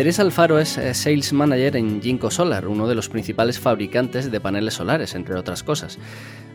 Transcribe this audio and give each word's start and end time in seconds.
Teresa 0.00 0.22
Alfaro 0.22 0.58
es 0.58 0.78
eh, 0.78 0.94
Sales 0.94 1.30
Manager 1.34 1.76
en 1.76 2.00
Ginkgo 2.00 2.30
Solar, 2.30 2.66
uno 2.68 2.88
de 2.88 2.94
los 2.94 3.10
principales 3.10 3.60
fabricantes 3.60 4.30
de 4.30 4.40
paneles 4.40 4.72
solares, 4.72 5.14
entre 5.14 5.34
otras 5.34 5.62
cosas. 5.62 5.98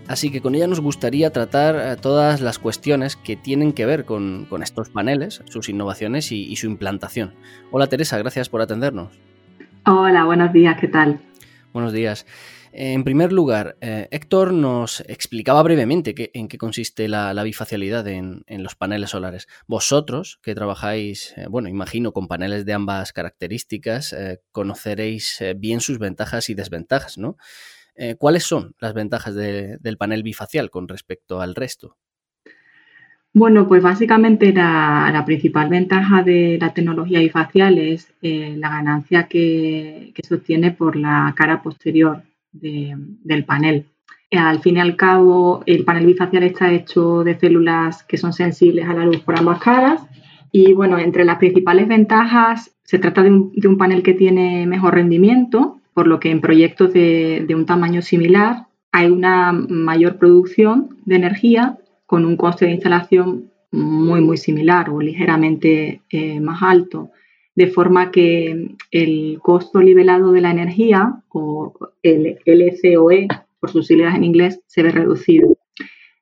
Así 0.08 0.32
que 0.32 0.42
con 0.42 0.56
ella 0.56 0.66
nos 0.66 0.80
gustaría 0.80 1.30
tratar 1.30 1.76
eh, 1.76 1.96
todas 1.96 2.42
las 2.42 2.58
cuestiones 2.58 3.16
que 3.16 3.36
tienen 3.36 3.74
que 3.74 3.86
ver 3.86 4.04
con, 4.04 4.48
estos 4.64 4.90
paneles, 4.90 5.44
sus 5.46 5.70
innovaciones 5.70 6.32
y, 6.32 6.56
su 6.56 6.66
implantación. 6.66 7.36
Hola 7.70 7.86
Teresa, 7.86 8.18
gracias 8.18 8.50
por 8.50 8.64
atendernos. 8.64 9.12
Hola, 9.86 10.24
buenos 10.24 10.52
días, 10.52 10.80
¿qué 10.82 10.88
tal? 10.88 11.20
Buenos 11.72 11.94
días. 11.94 12.26
En 12.78 13.06
primer 13.06 13.32
lugar, 13.32 13.78
eh, 13.80 14.10
Héctor 14.12 14.52
nos 14.52 15.00
explicaba 15.08 15.64
brevemente 15.64 16.14
en 16.34 16.50
qué 16.50 16.58
consiste 16.58 17.08
la, 17.08 17.42
bifacialidad 17.44 18.06
en, 18.08 18.44
los 18.50 18.76
paneles 18.76 19.12
solares. 19.12 19.48
Vosotros, 19.66 20.40
que 20.44 20.56
trabajáis, 20.56 21.34
eh, 21.38 21.46
bueno, 21.50 21.70
imagino, 21.70 22.12
con 22.12 22.28
paneles 22.28 22.66
de 22.66 22.74
ambas 22.74 23.14
características, 23.14 24.14
conoceréis 24.52 25.42
bien 25.56 25.80
sus 25.80 26.00
ventajas 26.00 26.50
y 26.50 26.54
desventajas, 26.54 27.18
¿no? 27.18 27.38
Eh, 27.96 28.16
¿Cuáles 28.18 28.44
son 28.44 28.76
las 28.80 28.94
ventajas 28.94 29.36
del 29.36 29.98
panel 29.98 30.22
bifacial 30.24 30.70
con 30.70 30.88
respecto 30.88 31.40
al 31.40 31.56
resto? 31.56 31.96
Bueno, 33.34 33.68
pues 33.68 33.84
básicamente 33.84 34.54
la, 34.54 35.24
principal 35.26 35.70
ventaja 35.70 36.24
de 36.24 36.58
la 36.60 36.74
tecnología 36.74 37.20
bifacial 37.20 37.78
es 37.78 38.14
eh, 38.22 38.56
la 38.58 38.70
ganancia 38.70 39.28
que, 39.28 40.14
se 40.22 40.36
obtiene 40.36 40.72
por 40.72 40.96
la 40.96 41.34
cara 41.36 41.62
posterior 41.62 42.24
del 42.62 43.46
panel. 43.46 43.86
Eh, 44.30 44.38
al 44.38 44.60
fin 44.60 44.78
y 44.78 44.80
al 44.80 44.96
cabo, 44.96 45.64
el 45.66 45.86
panel 45.86 46.06
bifacial 46.06 46.44
está 46.44 46.72
hecho 46.72 47.24
de 47.24 47.38
células 47.38 48.04
que 48.04 48.18
son 48.18 48.34
sensibles 48.34 48.88
a 48.88 48.94
la 48.94 49.06
luz 49.06 49.20
por 49.22 49.38
ambas 49.38 49.60
caras. 49.60 50.02
Y 50.52 50.74
bueno, 50.74 50.98
entre 50.98 51.26
las 51.26 51.38
principales 51.38 51.88
ventajas, 51.88 52.72
se 52.84 53.00
trata 53.00 53.24
de 53.24 53.68
un 53.68 53.78
panel 53.78 54.04
que 54.04 54.14
tiene 54.14 54.66
mejor 54.68 54.94
rendimiento, 54.94 55.82
por 55.96 56.08
lo 56.08 56.20
que 56.20 56.30
en 56.30 56.42
proyectos 56.42 56.94
de, 56.94 57.48
un 57.56 57.66
tamaño 57.66 58.02
similar 58.02 58.68
hay 58.92 59.10
una 59.10 59.54
mayor 59.54 60.18
producción 60.18 60.98
de 61.06 61.16
energía 61.16 61.78
con 62.06 62.26
un 62.26 62.36
coste 62.36 62.66
de 62.66 62.74
instalación 62.74 63.52
muy, 63.72 64.22
muy 64.22 64.38
similar 64.38 64.90
o 64.90 65.02
ligeramente 65.02 66.02
eh, 66.10 66.40
más 66.42 66.62
alto, 66.62 67.12
de 67.56 67.68
forma 67.68 68.12
que 68.12 68.76
el 68.92 69.40
costo 69.42 69.82
nivelado 69.82 70.32
de 70.32 70.42
la 70.42 70.52
energía, 70.52 71.22
o 71.30 71.74
el 72.04 72.38
LCOE, 72.46 73.28
por 73.60 73.72
sus 73.72 73.88
siglas 73.88 74.16
en 74.16 74.24
inglés, 74.24 74.62
se 74.68 74.84
ve 74.84 74.92
reducido. 74.92 75.58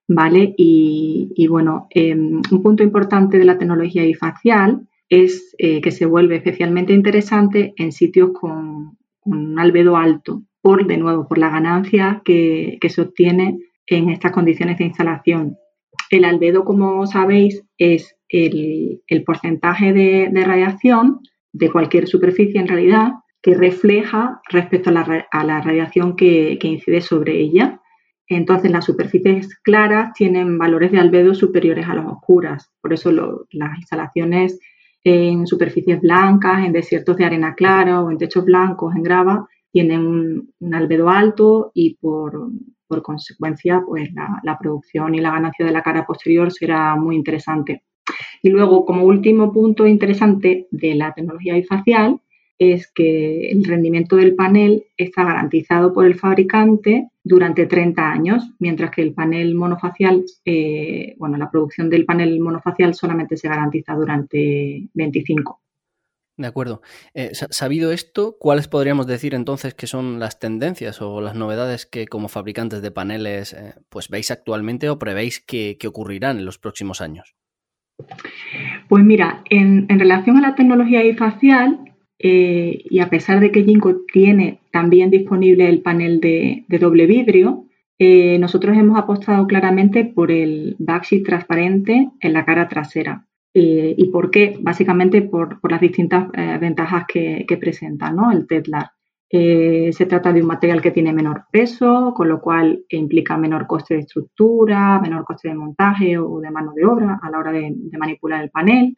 ¿Vale? 0.07 0.53
Y, 0.57 1.47
bueno, 1.49 1.87
em, 1.89 2.41
un 2.51 2.61
punto 2.61 2.83
importante 2.83 3.39
de 3.39 3.45
la 3.45 3.57
tecnología 3.57 4.03
bifacial 4.03 4.87
es 5.09 5.55
eh, 5.57 5.81
que 5.81 5.91
se 5.91 6.05
vuelve 6.05 6.35
especialmente 6.35 6.93
interesante 6.93 7.73
en 7.77 7.91
sitios 7.91 8.31
con, 8.33 8.97
un 9.25 9.59
albedo 9.59 9.97
alto, 9.97 10.43
por 10.61 10.85
de 10.87 10.97
nuevo, 10.97 11.27
por 11.27 11.37
la 11.37 11.49
ganancia 11.49 12.21
que, 12.25 12.77
se 12.87 13.01
obtiene 13.01 13.59
en 13.87 14.09
estas 14.09 14.31
condiciones 14.31 14.77
de 14.77 14.85
instalación. 14.85 15.57
El 16.09 16.25
albedo, 16.25 16.63
como 16.63 17.05
sabéis, 17.07 17.63
es 17.77 18.15
el, 18.33 19.23
porcentaje 19.23 19.93
de, 19.93 20.43
radiación 20.43 21.19
de 21.51 21.71
cualquier 21.71 22.07
superficie 22.07 22.59
en 22.59 22.67
realidad 22.67 23.13
que 23.41 23.53
refleja 23.53 24.41
respecto 24.49 24.89
a 24.89 25.43
la, 25.43 25.61
radiación 25.61 26.15
que, 26.15 26.57
incide 26.61 27.01
sobre 27.01 27.39
ella. 27.39 27.79
Entonces, 28.27 28.71
las 28.71 28.85
superficies 28.85 29.55
claras 29.59 30.13
tienen 30.13 30.57
valores 30.57 30.91
de 30.91 30.99
albedo 30.99 31.35
superiores 31.35 31.87
a 31.87 31.93
las 31.93 32.05
oscuras. 32.05 32.71
Por 32.81 32.93
eso 32.93 33.11
las 33.51 33.77
instalaciones 33.77 34.59
en 35.03 35.45
superficies 35.45 35.99
blancas, 36.01 36.65
en 36.65 36.71
desiertos 36.71 37.17
de 37.17 37.25
arena 37.25 37.53
clara 37.53 38.01
o 38.01 38.09
en 38.09 38.17
techos 38.17 38.45
blancos, 38.45 38.95
en 38.95 39.03
grava, 39.03 39.47
tienen 39.71 40.07
un, 40.59 40.73
albedo 40.73 41.09
alto 41.09 41.71
y 41.73 41.97
por, 41.97 42.49
consecuencia 43.01 43.81
pues 43.85 44.09
la, 44.13 44.57
producción 44.59 45.15
y 45.15 45.19
la 45.19 45.31
ganancia 45.31 45.65
de 45.65 45.71
la 45.71 45.81
cara 45.81 46.05
posterior 46.05 46.51
será 46.51 46.95
muy 46.95 47.15
interesante. 47.15 47.83
Y 48.41 48.49
luego, 48.49 48.85
como 48.85 49.05
último 49.05 49.51
punto 49.51 49.87
interesante 49.87 50.67
de 50.71 50.95
la 50.95 51.13
tecnología 51.13 51.55
bifacial, 51.55 52.19
es 52.59 52.91
que 52.91 53.49
el 53.49 53.63
rendimiento 53.63 54.15
del 54.15 54.35
panel 54.35 54.85
está 54.97 55.23
garantizado 55.23 55.93
por 55.93 56.05
el 56.05 56.15
fabricante 56.15 57.09
durante 57.23 57.65
30 57.65 58.11
años, 58.11 58.43
mientras 58.59 58.91
que 58.91 59.01
el 59.01 59.13
panel 59.13 59.55
monofacial, 59.55 60.23
eh, 60.45 61.15
bueno, 61.17 61.37
la 61.37 61.49
producción 61.49 61.89
del 61.89 62.05
panel 62.05 62.39
monofacial 62.39 62.93
solamente 62.93 63.37
se 63.37 63.47
garantiza 63.47 63.95
durante 63.95 64.87
25. 64.93 65.61
De 66.35 66.47
acuerdo. 66.47 66.81
Eh, 67.13 67.31
sabido 67.33 67.91
esto, 67.91 68.37
¿cuáles 68.39 68.67
podríamos 68.67 69.05
decir 69.05 69.35
entonces 69.35 69.75
que 69.75 69.85
son 69.85 70.19
las 70.19 70.39
tendencias 70.39 70.99
o 70.99 71.21
las 71.21 71.35
novedades 71.35 71.85
que 71.85 72.07
como 72.07 72.27
fabricantes 72.27 72.81
de 72.81 72.89
paneles 72.89 73.53
eh, 73.53 73.75
pues 73.89 74.09
veis 74.09 74.31
actualmente 74.31 74.89
o 74.89 74.97
prevéis 74.97 75.39
que, 75.39 75.77
ocurrirán 75.85 76.39
en 76.39 76.45
los 76.45 76.57
próximos 76.57 77.01
años? 77.01 77.35
Pues 78.87 79.03
mira, 79.03 79.43
en, 79.49 79.87
relación 79.87 80.37
a 80.37 80.41
la 80.41 80.55
tecnología 80.55 81.01
bifacial, 81.01 81.79
eh, 82.19 82.83
y 82.89 82.99
a 82.99 83.09
pesar 83.09 83.39
de 83.39 83.51
que 83.51 83.63
Ginkgo 83.63 84.03
tiene 84.11 84.59
también 84.71 85.09
disponible 85.09 85.67
el 85.67 85.81
panel 85.81 86.19
de, 86.19 86.65
doble 86.79 87.05
vidrio, 87.05 87.65
eh, 87.99 88.37
nosotros 88.39 88.77
hemos 88.77 88.97
apostado 88.97 89.45
claramente 89.47 90.05
por 90.05 90.31
el 90.31 90.75
backsheet 90.79 91.23
transparente 91.23 92.09
en 92.19 92.33
la 92.33 92.45
cara 92.45 92.67
trasera. 92.67 93.25
Eh, 93.53 93.93
¿Y 93.97 94.09
por 94.09 94.31
qué? 94.31 94.57
Básicamente 94.59 95.21
por, 95.21 95.59
las 95.69 95.81
distintas 95.81 96.27
ventajas 96.59 97.05
que, 97.07 97.45
presenta 97.59 98.11
¿no? 98.11 98.31
el 98.31 98.47
Tetlar. 99.29 99.93
se 99.93 100.05
trata 100.05 100.31
de 100.31 100.41
un 100.41 100.47
material 100.47 100.81
que 100.81 100.91
tiene 100.91 101.13
menor 101.13 101.45
peso, 101.51 102.13
con 102.15 102.29
lo 102.29 102.39
cual 102.39 102.83
implica 102.89 103.37
menor 103.37 103.65
coste 103.67 103.95
de 103.95 104.01
estructura, 104.01 104.99
menor 104.99 105.25
coste 105.25 105.49
de 105.49 105.55
montaje 105.55 106.17
o 106.17 106.39
de 106.39 106.51
mano 106.51 106.73
de 106.75 106.85
obra 106.85 107.19
a 107.21 107.29
la 107.29 107.39
hora 107.39 107.51
de 107.51 107.97
manipular 107.97 108.43
el 108.43 108.49
panel. 108.51 108.95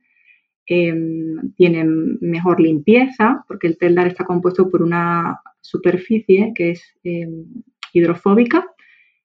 Em, 0.68 1.54
tienen 1.56 2.18
mejor 2.22 2.60
limpieza, 2.60 3.46
porque 3.48 3.68
el 3.68 3.78
teldar 3.78 4.08
está 4.08 4.26
compuesto 4.26 4.70
por 4.70 4.82
una 4.82 5.40
superficie 5.62 6.54
que 6.56 6.72
es 6.72 6.84
em, 7.04 7.46
hidrofóbica, 7.94 8.66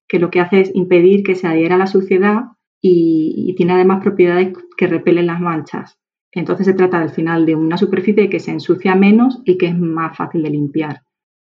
que 0.07 0.19
lo 0.19 0.31
que 0.31 0.41
hace 0.41 0.61
es 0.61 0.75
impedir 0.75 1.23
que 1.23 1.35
se 1.35 1.47
adhiera 1.47 1.77
a 1.77 1.79
la 1.79 1.87
suciedad 1.87 2.43
y, 2.83 3.55
tiene 3.57 3.75
además 3.75 4.03
propiedades 4.03 4.53
que 4.77 4.87
repelen 4.87 5.27
las 5.27 5.41
manchas. 5.41 5.99
Entonces 6.33 6.67
se 6.67 6.75
trata 6.75 7.01
al 7.01 7.11
final 7.11 7.45
de 7.45 7.55
una 7.55 7.77
superficie 7.77 8.29
que 8.29 8.41
se 8.41 8.53
ensucia 8.53 8.95
menos 8.95 9.41
y 9.45 9.59
que 9.59 9.67
es 9.67 9.79
más 9.79 10.17
fácil 10.17 10.43
de 10.43 10.51
limpiar. 10.51 11.03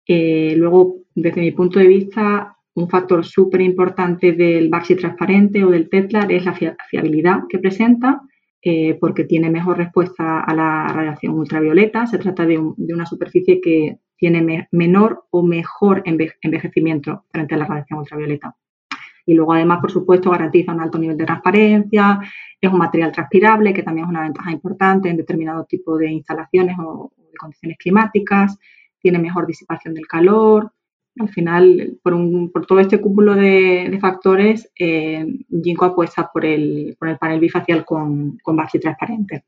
Eh, 0.07 0.55
luego, 0.57 0.97
desde 1.13 1.41
mi 1.41 1.51
punto 1.51 1.79
de 1.79 1.87
vista, 1.87 2.57
un 2.73 2.89
factor 2.89 3.25
súper 3.25 3.61
importante 3.61 4.31
del 4.31 4.69
Baxi 4.69 4.95
transparente 4.95 5.63
o 5.63 5.69
del 5.69 5.89
Tetlar 5.89 6.31
es 6.31 6.45
la 6.45 6.53
fiabilidad 6.89 7.41
que 7.49 7.59
presenta 7.59 8.21
eh, 8.63 8.97
porque 8.99 9.23
tiene 9.23 9.49
mejor 9.49 9.77
respuesta 9.77 10.41
a 10.41 10.55
la 10.55 10.87
radiación 10.87 11.33
ultravioleta. 11.33 12.07
Se 12.07 12.17
trata 12.17 12.45
de, 12.45 12.57
una 12.57 13.05
superficie 13.05 13.59
que 13.59 13.97
tiene 14.17 14.67
menor 14.71 15.23
o 15.31 15.41
mejor 15.41 16.03
envejecimiento 16.05 17.25
frente 17.31 17.55
a 17.55 17.57
la 17.57 17.65
radiación 17.65 17.99
ultravioleta. 17.99 18.55
Y 19.25 19.33
luego, 19.33 19.53
además, 19.53 19.79
por 19.81 19.91
supuesto, 19.91 20.31
garantiza 20.31 20.73
un 20.73 20.81
alto 20.81 20.97
nivel 20.97 21.17
de 21.17 21.25
transparencia, 21.25 22.19
es 22.59 22.71
un 22.71 22.79
material 22.79 23.11
transpirable, 23.11 23.73
que 23.73 23.83
también 23.83 24.05
es 24.05 24.09
una 24.09 24.23
ventaja 24.23 24.51
importante 24.51 25.09
en 25.09 25.17
determinado 25.17 25.65
tipo 25.65 25.97
de 25.97 26.11
instalaciones 26.11 26.77
o 26.79 27.11
de 27.17 27.37
condiciones 27.37 27.77
climáticas, 27.77 28.57
tiene 28.99 29.19
mejor 29.19 29.47
disipación 29.47 29.93
del 29.93 30.07
calor, 30.07 30.71
al 31.19 31.29
final, 31.29 31.97
por, 32.01 32.15
por 32.51 32.65
todo 32.65 32.79
este 32.79 33.01
cúmulo 33.01 33.35
de, 33.35 33.97
factores, 33.99 34.71
eh, 34.79 35.25
Ginkgo 35.49 35.85
apuesta 35.85 36.29
por 36.31 36.45
el, 36.45 36.95
por 36.97 37.09
el 37.09 37.17
panel 37.17 37.39
bifacial 37.39 37.83
con, 37.83 38.37
con 38.41 38.55
base 38.55 38.79
transparente. 38.79 39.43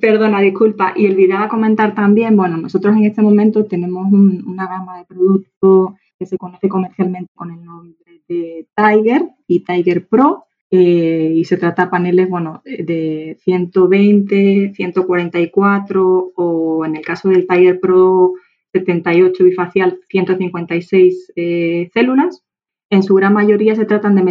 Perdona, 0.00 0.40
disculpa. 0.40 0.94
Y 0.96 1.06
olvidaba 1.06 1.48
comentar 1.48 1.94
también, 1.94 2.36
bueno, 2.36 2.56
nosotros 2.56 2.96
en 2.96 3.04
este 3.04 3.20
momento 3.20 3.66
tenemos 3.66 4.10
una 4.10 4.66
gama 4.66 4.98
de 4.98 5.04
productos 5.04 5.92
que 6.22 6.26
se 6.26 6.38
conoce 6.38 6.68
comercialmente 6.68 7.32
con 7.34 7.50
el 7.50 7.64
nombre 7.64 8.22
de 8.28 8.68
Tiger 8.76 9.28
y 9.48 9.60
Tiger 9.60 10.06
Pro. 10.06 10.44
Eh, 10.70 11.32
y 11.34 11.44
se 11.44 11.56
trata 11.56 11.84
de 11.84 11.90
paneles, 11.90 12.30
bueno, 12.30 12.62
de 12.64 13.36
120, 13.40 14.72
144 14.74 16.32
o 16.34 16.84
en 16.86 16.96
el 16.96 17.04
caso 17.04 17.28
del 17.28 17.46
Tiger 17.46 17.80
Pro 17.80 18.34
78 18.72 19.44
bifacial, 19.44 19.98
156 20.08 21.32
eh, 21.34 21.90
células. 21.92 22.42
En 22.88 23.02
su 23.02 23.14
gran 23.14 23.32
mayoría 23.32 23.74
se 23.74 23.84
tratan 23.84 24.14
de 24.14 24.22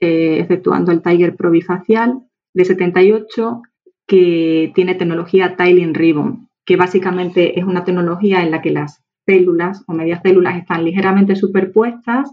eh, 0.00 0.38
efectuando 0.38 0.92
el 0.92 1.02
Tiger 1.02 1.34
Pro 1.34 1.50
bifacial 1.50 2.20
de 2.54 2.64
78 2.64 3.62
que 4.06 4.70
tiene 4.74 4.94
tecnología 4.94 5.56
Tiling 5.56 5.94
Ribbon, 5.94 6.48
que 6.64 6.76
básicamente 6.76 7.58
es 7.58 7.64
una 7.64 7.84
tecnología 7.84 8.42
en 8.42 8.52
la 8.52 8.62
que 8.62 8.70
las 8.70 9.01
células 9.26 9.82
o 9.86 9.92
medias 9.92 10.20
células 10.22 10.56
están 10.56 10.84
ligeramente 10.84 11.36
superpuestas, 11.36 12.30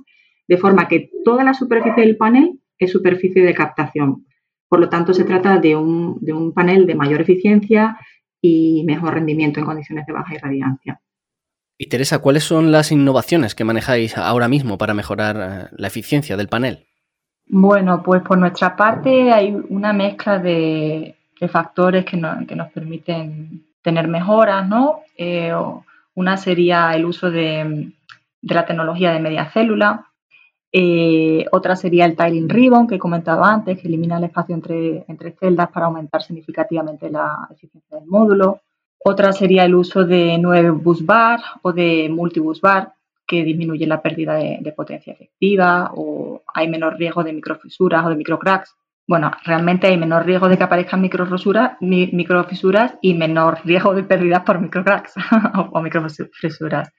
de 0.47 0.57
forma 0.57 0.87
que 0.87 1.11
toda 1.23 1.43
la 1.43 1.53
superficie 1.53 2.03
del 2.03 2.17
panel 2.17 2.59
es 2.77 2.91
superficie 2.91 3.43
de 3.43 3.53
captación. 3.53 4.25
Por 4.67 4.79
lo 4.79 4.89
tanto, 4.89 5.13
se 5.13 5.23
trata 5.23 5.57
de 5.57 5.75
un, 5.75 6.17
de 6.21 6.33
un 6.33 6.53
panel 6.53 6.85
de 6.85 6.95
mayor 6.95 7.21
eficiencia 7.21 7.97
y 8.41 8.83
mejor 8.85 9.15
rendimiento 9.15 9.59
en 9.59 9.65
condiciones 9.65 10.05
de 10.05 10.13
baja 10.13 10.35
irradiancia. 10.35 11.01
Y 11.77 11.87
Teresa, 11.87 12.19
¿cuáles 12.19 12.43
son 12.43 12.71
las 12.71 12.91
innovaciones 12.91 13.55
que 13.55 13.63
manejáis 13.63 14.17
ahora 14.17 14.47
mismo 14.47 14.77
para 14.77 14.93
mejorar 14.93 15.37
eh, 15.37 15.75
la 15.77 15.87
eficiencia 15.87 16.35
del 16.35 16.49
panel? 16.49 16.85
Bueno, 17.47 18.03
pues 18.03 18.21
por 18.21 18.37
nuestra 18.37 18.75
parte 18.75 19.31
hay 19.31 19.55
una 19.69 19.91
mezcla 19.93 20.37
de, 20.39 21.15
factores 21.49 22.05
que, 22.05 22.17
nos 22.17 22.71
permiten 22.73 23.63
tener 23.81 24.07
mejoras, 24.07 24.67
¿no? 24.67 25.01
Eh, 25.17 25.53
una 26.15 26.37
sería 26.37 26.93
el 26.93 27.05
uso 27.05 27.31
de, 27.31 27.91
la 28.41 28.65
tecnología 28.65 29.11
de 29.11 29.19
media 29.19 29.49
célula, 29.51 30.05
eh, 30.71 31.45
otra 31.51 31.75
sería 31.75 32.05
el 32.05 32.15
tiling 32.15 32.47
ribbon 32.47 32.87
que 32.87 32.95
he 32.95 32.99
comentado 32.99 33.43
antes, 33.43 33.79
que 33.79 33.87
elimina 33.87 34.17
el 34.17 34.25
espacio 34.25 34.53
entre, 34.53 35.05
entre 35.07 35.31
celdas 35.31 35.69
para 35.69 35.87
aumentar 35.87 36.21
significativamente 36.21 37.09
la 37.09 37.47
eficiencia 37.51 37.97
del 37.97 38.07
módulo. 38.07 38.61
Otra 38.99 39.31
sería 39.31 39.65
el 39.65 39.75
uso 39.75 40.05
de 40.05 40.37
9 40.37 40.71
bus 40.71 41.05
bar 41.05 41.39
o 41.63 41.71
de 41.71 42.09
multibus 42.09 42.61
bar, 42.61 42.93
que 43.29 43.43
disminuye 43.43 43.85
la 43.85 44.01
pérdida 44.01 44.33
de, 44.33 44.73
potencia 44.75 45.13
efectiva 45.13 45.91
o 45.93 46.41
hay 46.51 46.67
menor 46.67 46.97
riesgo 46.97 47.23
de 47.23 47.31
microfisuras 47.31 48.03
o 48.03 48.09
de 48.09 48.15
microcracks. 48.15 48.75
Bueno, 49.09 49.31
realmente 49.43 49.87
hay 49.87 49.97
menor 49.97 50.23
riesgo 50.23 50.47
de 50.47 50.55
que 50.55 50.65
aparezcan 50.65 51.01
microfisuras 51.01 52.93
y 53.01 53.15
menor 53.15 53.57
riesgo 53.65 53.95
de 53.95 54.03
pérdidas 54.03 54.43
por 54.43 54.61
microcracks 54.61 55.15
o, 55.71 55.81
microfisuras. 55.81 56.93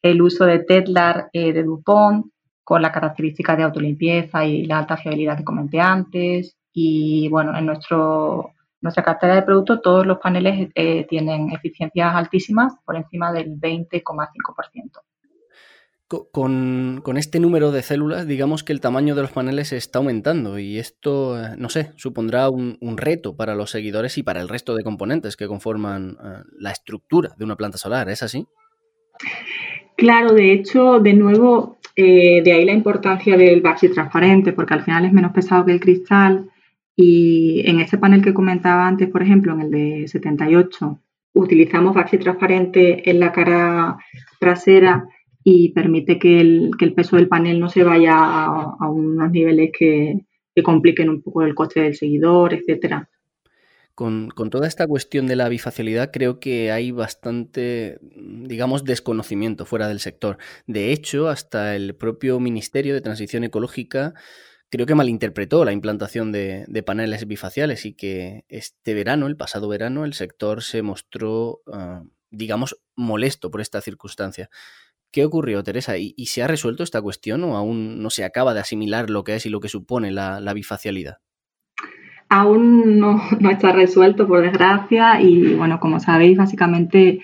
El 0.00 0.22
uso 0.22 0.46
de 0.46 0.60
Tetlar 0.60 1.28
eh, 1.34 1.52
de 1.52 1.62
DuPont 1.62 2.32
con 2.64 2.80
la 2.80 2.90
característica 2.90 3.56
de 3.56 3.64
autolimpieza 3.64 4.42
y 4.46 4.64
la 4.64 4.78
alta 4.78 4.96
fiabilidad 4.96 5.36
que 5.36 5.44
comenté 5.44 5.78
antes. 5.82 6.56
Y 6.72 7.28
bueno, 7.28 7.54
en 7.54 7.66
nuestro, 7.66 8.54
nuestra 8.80 9.02
cartera 9.02 9.34
de 9.34 9.42
productos 9.42 9.82
todos 9.82 10.06
los 10.06 10.16
paneles 10.16 10.70
eh, 10.74 11.04
tienen 11.10 11.52
eficiencias 11.52 12.14
altísimas 12.14 12.72
por 12.86 12.96
encima 12.96 13.34
del 13.34 13.60
20,5%. 13.60 15.09
Con, 16.32 17.02
este 17.18 17.38
número 17.38 17.70
de 17.70 17.82
células, 17.82 18.26
digamos 18.26 18.64
que 18.64 18.72
el 18.72 18.80
tamaño 18.80 19.14
de 19.14 19.22
los 19.22 19.30
paneles 19.30 19.72
está 19.72 20.00
aumentando 20.00 20.58
y 20.58 20.76
esto, 20.76 21.40
eh, 21.40 21.54
no 21.56 21.68
sé, 21.68 21.92
supondrá 21.94 22.50
un, 22.50 22.96
reto 22.96 23.36
para 23.36 23.54
los 23.54 23.70
seguidores 23.70 24.18
y 24.18 24.24
para 24.24 24.40
el 24.40 24.48
resto 24.48 24.74
de 24.74 24.82
componentes 24.82 25.36
que 25.36 25.46
conforman 25.46 26.16
eh, 26.20 26.42
la 26.58 26.72
estructura 26.72 27.30
de 27.38 27.44
una 27.44 27.54
planta 27.54 27.78
solar, 27.78 28.10
¿es 28.10 28.24
así? 28.24 28.44
Claro, 29.96 30.32
de 30.32 30.52
hecho, 30.52 30.98
de 30.98 31.14
nuevo, 31.14 31.78
eh, 31.94 32.42
de 32.42 32.52
ahí 32.54 32.64
la 32.64 32.72
importancia 32.72 33.36
del 33.36 33.60
baxi 33.60 33.90
transparente, 33.90 34.52
porque 34.52 34.74
al 34.74 34.82
final 34.82 35.04
es 35.04 35.12
menos 35.12 35.30
pesado 35.30 35.64
que 35.64 35.72
el 35.72 35.80
cristal. 35.80 36.50
Y 36.96 37.62
en 37.66 37.78
ese 37.78 37.98
panel 37.98 38.20
que 38.20 38.34
comentaba 38.34 38.88
antes, 38.88 39.08
por 39.08 39.22
ejemplo, 39.22 39.52
en 39.52 39.60
el 39.60 39.70
de 39.70 40.08
78, 40.08 40.98
utilizamos 41.34 41.94
baxi 41.94 42.18
transparente 42.18 43.08
en 43.08 43.20
la 43.20 43.30
cara 43.30 43.98
trasera 44.40 45.06
y 45.42 45.72
permite 45.72 46.18
que 46.18 46.40
el, 46.40 46.70
peso 46.94 47.16
del 47.16 47.28
panel 47.28 47.60
no 47.60 47.68
se 47.68 47.82
vaya 47.82 48.14
a, 48.14 48.90
unos 48.90 49.30
niveles 49.30 49.70
que, 49.76 50.20
que, 50.54 50.62
compliquen 50.62 51.08
un 51.08 51.22
poco 51.22 51.42
el 51.42 51.54
coste 51.54 51.80
del 51.80 51.94
seguidor, 51.94 52.54
etcétera. 52.54 53.08
Con, 54.00 54.30
toda 54.50 54.66
esta 54.66 54.86
cuestión 54.86 55.26
de 55.26 55.36
la 55.36 55.50
bifacialidad 55.50 56.10
creo 56.10 56.40
que 56.40 56.72
hay 56.72 56.90
bastante, 56.90 57.98
digamos, 58.00 58.84
desconocimiento 58.84 59.66
fuera 59.66 59.88
del 59.88 60.00
sector. 60.00 60.38
De 60.66 60.90
hecho, 60.90 61.28
hasta 61.28 61.76
el 61.76 61.94
propio 61.94 62.40
Ministerio 62.40 62.94
de 62.94 63.02
Transición 63.02 63.44
Ecológica 63.44 64.14
creo 64.70 64.86
que 64.86 64.94
malinterpretó 64.94 65.66
la 65.66 65.72
implantación 65.72 66.32
de, 66.32 66.82
paneles 66.86 67.26
bifaciales 67.26 67.84
y 67.84 67.92
que 67.92 68.46
este 68.48 68.94
verano, 68.94 69.26
el 69.26 69.36
pasado 69.36 69.68
verano, 69.68 70.06
el 70.06 70.14
sector 70.14 70.62
se 70.62 70.80
mostró, 70.80 71.60
ah, 71.70 72.02
digamos, 72.30 72.80
molesto 72.96 73.50
por 73.50 73.60
esta 73.60 73.82
circunstancia. 73.82 74.48
¿Qué 75.12 75.24
ocurrió, 75.24 75.62
Teresa? 75.62 75.98
¿Y, 75.98 76.14
se 76.26 76.42
ha 76.42 76.46
resuelto 76.46 76.82
esta 76.82 77.02
cuestión 77.02 77.42
o 77.44 77.56
aún 77.56 78.02
no 78.02 78.10
se 78.10 78.24
acaba 78.24 78.54
de 78.54 78.60
asimilar 78.60 79.10
lo 79.10 79.24
que 79.24 79.34
es 79.36 79.46
y 79.46 79.50
lo 79.50 79.60
que 79.60 79.68
supone 79.68 80.10
la 80.12 80.52
bifacialidad? 80.54 81.18
aún 82.30 82.98
no, 82.98 83.20
está 83.50 83.72
resuelto, 83.72 84.26
por 84.26 84.40
desgracia, 84.40 85.20
y 85.20 85.54
bueno, 85.54 85.78
como 85.80 86.00
sabéis, 86.00 86.38
básicamente 86.38 87.20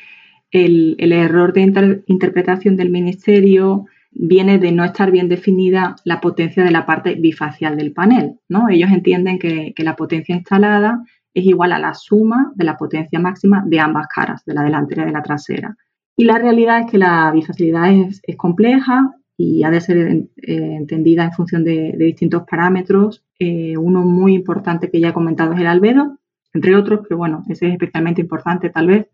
el, 0.50 0.96
error 1.12 1.54
de 1.54 2.02
interpretación 2.06 2.76
del 2.76 2.90
Ministerio 2.90 3.86
viene 4.10 4.58
de 4.58 4.72
no 4.72 4.84
estar 4.84 5.10
bien 5.10 5.28
definida 5.28 5.96
la 6.04 6.20
potencia 6.20 6.64
de 6.64 6.70
la 6.70 6.86
parte 6.86 7.14
bifacial 7.14 7.76
del 7.76 7.92
panel. 7.92 8.40
¿no? 8.48 8.68
Ellos 8.68 8.90
entienden 8.90 9.38
que, 9.38 9.74
la 9.78 9.96
potencia 9.96 10.34
instalada 10.34 11.02
es 11.34 11.44
igual 11.44 11.72
a 11.72 11.78
la 11.78 11.94
suma 11.94 12.52
de 12.56 12.64
la 12.64 12.76
potencia 12.76 13.20
máxima 13.20 13.62
de 13.66 13.78
ambas 13.78 14.08
caras, 14.08 14.44
de 14.44 14.54
la 14.54 14.62
delantera 14.62 15.02
y 15.02 15.06
de 15.06 15.12
la 15.12 15.22
trasera. 15.22 15.76
Y 16.16 16.24
la 16.24 16.38
realidad 16.38 16.80
es 16.80 16.90
que 16.90 16.98
la 16.98 17.30
bifacialidad 17.32 17.92
es, 17.92 18.22
compleja 18.36 19.14
y 19.36 19.64
ha 19.64 19.70
de 19.70 19.80
ser 19.80 19.98
eh, 19.98 20.26
entendida 20.36 21.24
en 21.24 21.32
función 21.32 21.62
de 21.62 21.94
distintos 21.98 22.44
parámetros 22.48 23.26
eh, 23.38 23.76
uno 23.76 24.02
muy 24.02 24.34
importante 24.34 24.90
que 24.90 25.00
ya 25.00 25.08
he 25.08 25.12
comentado 25.12 25.52
es 25.52 25.60
el 25.60 25.66
albedo, 25.66 26.18
entre 26.54 26.74
otros, 26.74 27.00
pero 27.02 27.18
bueno, 27.18 27.44
ese 27.48 27.66
es 27.66 27.72
especialmente 27.72 28.22
importante 28.22 28.70
tal 28.70 28.86
vez. 28.86 29.08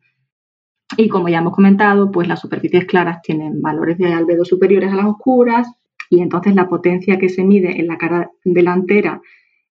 Y 0.97 1.09
como 1.09 1.29
ya 1.29 1.39
hemos 1.39 1.55
comentado, 1.55 2.13
pues 2.13 2.29
las 2.29 2.41
superficies 2.41 2.85
claras 2.85 3.23
tienen 3.23 3.61
valores 3.61 3.99
de 3.99 4.13
albedo 4.13 4.45
superiores 4.45 4.93
a 4.93 4.97
las 4.97 5.07
oscuras 5.07 5.73
y 6.11 6.21
entonces 6.21 6.55
la 6.55 6.69
potencia 6.69 7.19
que 7.19 7.29
se 7.29 7.43
mide 7.43 7.81
en 7.81 7.89
la 7.89 7.99
cara 7.99 8.31
delantera 8.45 9.21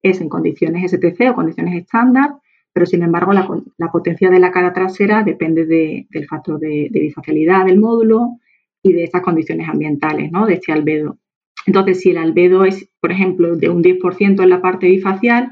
es 0.02 0.20
en 0.20 0.30
condiciones 0.30 0.92
STC 0.92 1.30
o 1.30 1.36
condiciones 1.36 1.76
estándar, 1.76 2.32
pero 2.74 2.86
sin 2.86 3.04
embargo 3.04 3.34
la, 3.34 3.92
potencia 3.92 4.30
de 4.30 4.40
la 4.40 4.52
cara 4.52 4.74
trasera 4.74 5.24
depende 5.24 5.66
del 5.66 6.28
factor 6.28 6.60
de, 6.60 6.88
de 6.90 7.00
bifacialidad 7.00 7.66
del 7.66 7.80
módulo 7.80 8.40
y 8.84 8.94
de 8.94 9.04
esas 9.04 9.22
condiciones 9.22 9.70
ambientales, 9.70 10.32
¿no? 10.32 10.46
de 10.46 10.56
este 10.56 10.72
albedo. 10.72 11.18
Entonces, 11.66 12.00
si 12.00 12.12
el 12.12 12.18
albedo 12.18 12.66
es, 12.66 12.90
por 13.00 13.12
ejemplo, 13.12 13.56
de 13.56 13.70
un 13.70 13.84
10% 13.84 14.42
en 14.42 14.50
la 14.50 14.62
parte 14.62 14.88
bifacial, 14.88 15.52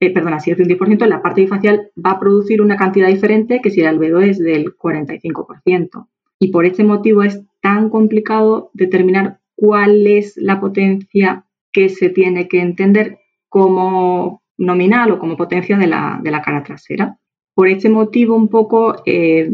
eh, 0.00 0.12
perdona, 0.12 0.40
si 0.40 0.50
es 0.50 0.56
de 0.56 0.62
un 0.62 0.70
10%, 0.70 1.06
la 1.06 1.20
parte 1.20 1.42
bifacial 1.42 1.90
va 2.04 2.12
a 2.12 2.20
producir 2.20 2.62
una 2.62 2.76
cantidad 2.76 3.08
diferente 3.08 3.60
que 3.62 3.70
si 3.70 3.80
el 3.80 3.86
albedo 3.86 4.20
es 4.20 4.38
del 4.38 4.74
45%. 4.76 6.08
Y 6.38 6.50
por 6.50 6.64
este 6.64 6.84
motivo 6.84 7.22
es 7.22 7.42
tan 7.60 7.90
complicado 7.90 8.70
determinar 8.72 9.40
cuál 9.54 10.06
es 10.06 10.38
la 10.38 10.58
potencia 10.58 11.44
que 11.70 11.90
se 11.90 12.08
tiene 12.08 12.48
que 12.48 12.60
entender 12.62 13.18
como 13.50 14.39
nominal 14.60 15.10
o 15.10 15.18
como 15.18 15.36
potencia 15.36 15.76
de 15.76 15.86
la, 15.86 16.42
cara 16.44 16.62
trasera. 16.62 17.16
Por 17.54 17.68
este 17.68 17.88
motivo, 17.88 18.36
un 18.36 18.48
poco 18.48 19.02
eh, 19.04 19.50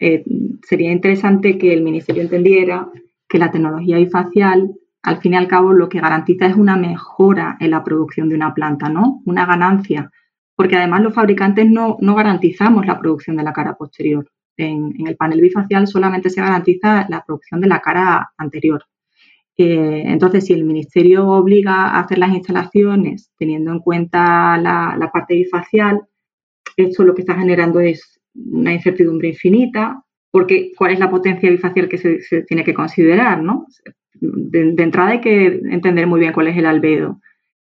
eh, 0.00 0.24
sería 0.66 0.90
interesante 0.90 1.56
que 1.58 1.72
el 1.72 1.82
Ministerio 1.82 2.22
entendiera 2.22 2.88
que 3.28 3.38
la 3.38 3.50
tecnología 3.50 3.98
bifacial 3.98 4.74
al 5.02 5.18
fin 5.18 5.34
y 5.34 5.36
al 5.36 5.48
cabo 5.48 5.72
lo 5.72 5.88
que 5.88 6.00
garantiza 6.00 6.46
es 6.46 6.56
una 6.56 6.76
mejora 6.76 7.56
en 7.60 7.70
la 7.70 7.84
producción 7.84 8.28
de 8.28 8.34
una 8.34 8.52
planta, 8.54 8.88
¿no? 8.88 9.22
Una 9.24 9.46
ganancia, 9.46 10.10
porque 10.56 10.76
además 10.76 11.02
los 11.02 11.14
fabricantes 11.14 11.70
no, 11.70 11.96
garantizamos 12.00 12.86
la 12.86 12.98
producción 12.98 13.36
de 13.36 13.44
la 13.44 13.52
cara 13.52 13.74
posterior. 13.74 14.28
En, 14.56 14.94
el 15.06 15.16
panel 15.16 15.40
bifacial 15.40 15.86
solamente 15.86 16.30
se 16.30 16.40
garantiza 16.40 17.06
la 17.08 17.24
producción 17.24 17.60
de 17.60 17.68
la 17.68 17.80
cara 17.80 18.32
anterior. 18.36 18.82
Eh, 19.58 20.04
entonces, 20.06 20.46
si 20.46 20.52
el 20.52 20.64
ministerio 20.64 21.28
obliga 21.28 21.88
a 21.88 22.00
hacer 22.00 22.18
las 22.18 22.32
instalaciones 22.32 23.30
teniendo 23.36 23.72
en 23.72 23.80
cuenta 23.80 24.56
la, 24.56 25.10
parte 25.12 25.34
bifacial, 25.34 26.00
esto 26.76 27.04
lo 27.04 27.14
que 27.14 27.22
está 27.22 27.34
generando 27.34 27.80
es 27.80 28.20
una 28.34 28.72
incertidumbre 28.72 29.28
infinita, 29.28 30.04
porque 30.30 30.72
¿cuál 30.76 30.92
es 30.92 31.00
la 31.00 31.10
potencia 31.10 31.50
bifacial 31.50 31.88
que 31.88 31.98
se, 31.98 32.20
se 32.22 32.42
tiene 32.42 32.62
que 32.62 32.74
considerar? 32.74 33.42
¿no? 33.42 33.66
de, 34.20 34.82
entrada 34.82 35.10
hay 35.10 35.20
que 35.20 35.46
entender 35.46 36.06
muy 36.06 36.20
bien 36.20 36.32
cuál 36.32 36.48
es 36.48 36.56
el 36.56 36.66
albedo. 36.66 37.20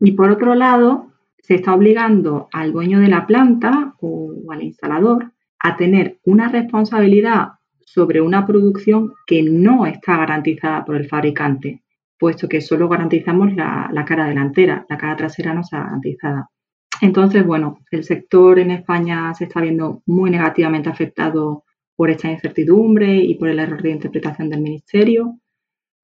Y 0.00 0.12
por 0.12 0.31
otro 0.31 0.55
lado, 0.55 1.12
se 1.38 1.55
está 1.55 1.75
obligando 1.75 2.49
al 2.52 2.73
dueño 2.73 3.00
de 3.00 3.09
la 3.09 3.26
planta 3.26 3.95
o, 4.00 4.33
al 4.50 4.62
instalador 4.62 5.33
a 5.59 5.76
tener 5.76 6.19
una 6.25 6.49
responsabilidad 6.49 7.52
sobre 7.87 8.21
una 8.21 8.47
producción 8.47 9.14
que 9.26 9.43
no 9.43 9.87
está 9.87 10.19
garantizada 10.19 10.85
por 10.85 10.97
el 10.97 11.09
fabricante, 11.09 11.83
puesto 12.19 12.49
que 12.49 12.61
solo 12.61 12.88
garantizamos 12.88 13.55
la, 13.55 13.88
la, 13.93 14.05
cara 14.05 14.26
delantera, 14.26 14.85
la 14.88 14.99
cara 14.99 15.16
trasera 15.16 15.55
no 15.55 15.62
está 15.62 15.78
garantizada. 15.78 16.50
Entonces, 17.00 17.47
bueno, 17.47 17.78
el 17.90 18.05
sector 18.05 18.59
en 18.59 18.73
España 18.73 19.33
se 19.35 19.45
está 19.45 19.61
viendo 19.61 20.02
muy 20.05 20.31
negativamente 20.31 20.90
afectado 20.90 21.64
por 21.95 22.11
esta 22.11 22.31
incertidumbre 22.31 23.16
y 23.16 23.37
por 23.37 23.49
el 23.49 23.59
error 23.59 23.81
de 23.83 23.90
interpretación 23.90 24.50
del 24.50 24.61
Ministerio 24.61 25.38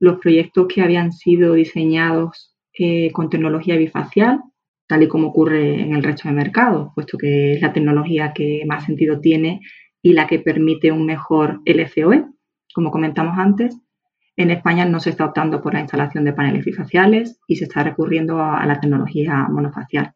los 0.03 0.19
proyectos 0.19 0.67
que 0.67 0.83
habían 0.83 1.13
sido 1.13 1.55
diseñados 1.55 2.57
eh, 2.77 3.13
con 3.13 3.31
tecnología 3.31 3.77
bifacial, 3.77 4.41
tal 4.89 5.05
y 5.05 5.09
como 5.09 5.29
ocurre 5.29 5.81
en 5.81 5.95
el 5.95 6.03
resto 6.03 6.29
de 6.29 6.35
mercados, 6.35 6.91
puesto 6.97 7.17
que 7.17 7.53
es 7.53 7.63
la 7.63 7.73
tecnología 7.73 8.33
que 8.33 8.65
más 8.67 8.85
sentido 8.85 9.21
tiene 9.21 9.61
y 10.03 10.13
la 10.13 10.27
que 10.27 10.41
permite 10.41 10.91
un 10.91 11.07
mejor 11.07 11.63
LCOE, 11.65 12.27
como 12.75 12.91
comentamos 12.91 13.39
antes. 13.39 13.79
En 14.37 14.51
España 14.51 14.85
no 14.85 14.99
se 14.99 15.11
está 15.11 15.27
optando 15.27 15.63
por 15.63 15.75
la 15.75 15.81
instalación 15.81 16.25
de 16.25 16.33
paneles 16.33 16.65
bifaciales 16.65 17.39
y 17.47 17.57
se 17.57 17.65
está 17.65 17.85
recurriendo 17.85 18.43
a, 18.43 18.65
la 18.67 18.81
tecnología 18.81 19.47
monofacial. 19.49 20.15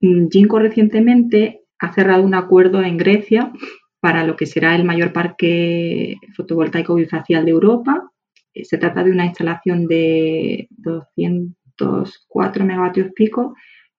Mm, 0.00 0.28
Ginkgo 0.28 0.58
recientemente 0.58 1.62
ha 1.78 1.92
cerrado 1.92 2.22
un 2.24 2.34
acuerdo 2.34 2.82
en 2.82 2.96
Grecia 2.96 3.52
para 4.00 4.24
lo 4.24 4.36
que 4.36 4.46
será 4.46 4.74
el 4.74 4.84
mayor 4.84 5.12
parque 5.12 6.16
fotovoltaico 6.34 6.94
bifacial 6.94 7.44
de 7.44 7.50
Europa. 7.50 8.10
Eh, 8.54 8.64
se 8.64 8.78
trata 8.78 9.04
de 9.04 9.12
una 9.12 9.26
instalación 9.26 9.86
de 9.86 10.68
204 10.70 12.64
megavatios 12.64 13.12
pico 13.14 13.54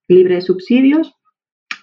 libre 0.08 0.36
de 0.36 0.42
subsidios 0.42 1.19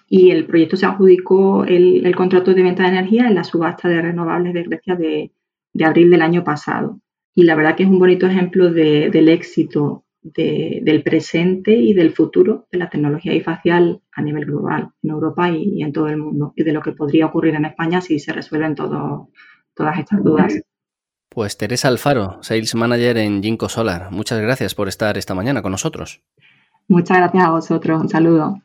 y 0.09 0.31
el 0.31 0.45
proyecto 0.45 0.77
se 0.77 0.85
adjudicó 0.85 1.65
el, 1.65 2.15
contrato 2.15 2.53
de 2.53 2.63
venta 2.63 2.83
de 2.83 2.89
energía 2.89 3.27
en 3.27 3.35
la 3.35 3.43
subasta 3.43 3.89
de 3.89 4.01
renovables 4.01 4.53
de 4.53 4.63
Grecia 4.63 4.95
de, 4.95 5.31
abril 5.83 6.09
del 6.09 6.21
año 6.21 6.43
pasado. 6.43 6.99
Y 7.35 7.43
la 7.43 7.55
verdad 7.55 7.75
que 7.75 7.83
es 7.83 7.89
un 7.89 7.99
bonito 7.99 8.25
ejemplo 8.25 8.71
del 8.71 9.29
éxito 9.29 10.05
del 10.23 11.03
presente 11.03 11.71
y 11.73 11.93
del 11.93 12.11
futuro 12.11 12.67
de 12.71 12.79
la 12.79 12.89
tecnología 12.89 13.31
bifacial 13.31 14.01
a 14.11 14.21
nivel 14.21 14.45
global, 14.45 14.89
en 15.03 15.09
Europa 15.09 15.49
y, 15.51 15.81
en 15.83 15.93
todo 15.93 16.07
el 16.07 16.17
mundo, 16.17 16.53
y 16.55 16.63
de 16.63 16.73
lo 16.73 16.81
que 16.81 16.91
podría 16.91 17.27
ocurrir 17.27 17.55
en 17.55 17.65
España 17.65 18.01
si 18.01 18.19
se 18.19 18.33
resuelven 18.33 18.75
todas 18.75 19.99
estas 19.99 20.23
dudas. 20.23 20.59
Pues 21.29 21.57
Teresa 21.57 21.87
Alfaro, 21.87 22.39
Sales 22.41 22.73
Manager 22.73 23.17
en 23.17 23.43
Ginkgo 23.43 23.69
Solar, 23.69 24.11
muchas 24.11 24.41
gracias 24.41 24.73
por 24.73 24.87
estar 24.87 25.17
esta 25.17 25.35
mañana 25.35 25.61
con 25.61 25.71
nosotros. 25.71 26.21
Muchas 26.87 27.17
gracias 27.17 27.43
a 27.43 27.51
vosotros, 27.51 28.01
un 28.01 28.09
saludo. 28.09 28.61